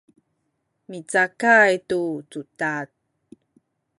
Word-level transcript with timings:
micakay 0.89 1.73
tu 1.89 2.01
cudad 2.31 2.87